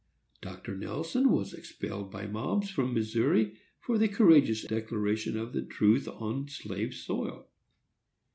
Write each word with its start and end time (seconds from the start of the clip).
Dr. 0.41 0.75
Nelson 0.75 1.29
was 1.29 1.53
expelled 1.53 2.09
by 2.09 2.25
mobs 2.25 2.71
from 2.71 2.91
Missouri 2.95 3.57
for 3.79 3.99
the 3.99 4.07
courageous 4.07 4.63
declaration 4.63 5.37
of 5.37 5.53
the 5.53 5.61
truth 5.61 6.07
on 6.07 6.47
slave 6.49 6.95
soil. 6.95 7.47